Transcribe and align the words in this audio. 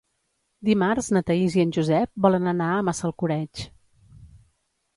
Dimarts 0.69 1.09
na 1.17 1.21
Thaís 1.27 1.57
i 1.59 1.63
en 1.65 1.73
Josep 1.77 2.11
volen 2.27 2.53
anar 2.55 2.71
a 2.73 2.81
Massalcoreig. 2.89 3.65